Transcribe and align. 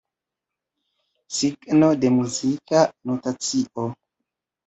Signo 1.39 1.91
de 2.05 2.09
muzika 2.15 2.81
notacio. 3.09 3.85